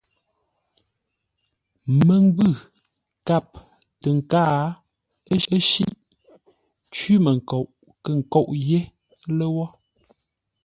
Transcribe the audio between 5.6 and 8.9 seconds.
shíʼ; cwímənkoʼ kə̂ nkóʼ yé